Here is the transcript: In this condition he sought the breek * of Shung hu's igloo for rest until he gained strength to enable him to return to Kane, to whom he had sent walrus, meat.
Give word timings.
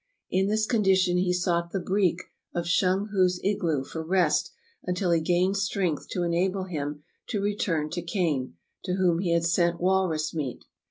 In 0.31 0.47
this 0.47 0.65
condition 0.65 1.17
he 1.19 1.31
sought 1.31 1.69
the 1.69 1.79
breek 1.79 2.23
* 2.39 2.53
of 2.55 2.65
Shung 2.67 3.09
hu's 3.11 3.39
igloo 3.43 3.83
for 3.83 4.01
rest 4.03 4.51
until 4.83 5.11
he 5.11 5.21
gained 5.21 5.57
strength 5.57 6.07
to 6.09 6.23
enable 6.23 6.63
him 6.63 7.03
to 7.27 7.39
return 7.39 7.87
to 7.91 8.01
Kane, 8.01 8.55
to 8.85 8.95
whom 8.95 9.19
he 9.19 9.31
had 9.33 9.45
sent 9.45 9.79
walrus, 9.79 10.33
meat. 10.33 10.65